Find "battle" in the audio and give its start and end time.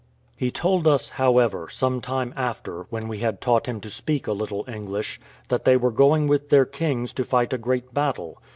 7.93-8.41